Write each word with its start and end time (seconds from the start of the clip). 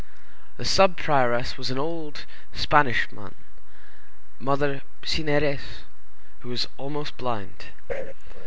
The 0.57 0.65
sub 0.65 0.97
prioress 0.97 1.57
was 1.59 1.69
an 1.69 1.77
old 1.77 2.25
Spanish 2.53 3.07
nun, 3.11 3.35
Mother 4.39 4.81
Cineres, 5.03 5.83
who 6.39 6.49
was 6.49 6.67
almost 6.79 7.17
blind. 7.17 7.65